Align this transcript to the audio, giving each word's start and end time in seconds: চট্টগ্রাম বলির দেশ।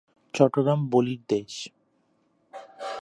চট্টগ্রাম 0.33 0.79
বলির 0.89 1.21
দেশ। 1.29 1.53